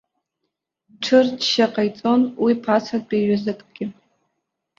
Ҽырчча 1.03 1.65
ҟаиҵон 1.73 2.21
уи 2.43 2.53
ԥасатәи 2.63 3.19
иҩызакгьы. 3.23 3.85